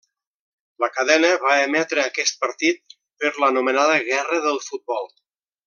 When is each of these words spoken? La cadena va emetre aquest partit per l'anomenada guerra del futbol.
La 0.83 0.87
cadena 0.95 1.29
va 1.43 1.57
emetre 1.65 2.01
aquest 2.05 2.39
partit 2.45 2.97
per 3.25 3.31
l'anomenada 3.37 4.01
guerra 4.09 4.41
del 4.49 4.61
futbol. 4.71 5.11